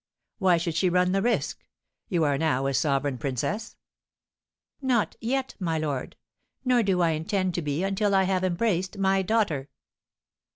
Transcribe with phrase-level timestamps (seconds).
[0.39, 1.63] "Why should she run the risk?
[2.09, 3.75] You are now a sovereign princess!"
[4.81, 6.15] "Not yet, my lord;
[6.65, 9.69] nor do I intend to be until I have embraced my daughter!"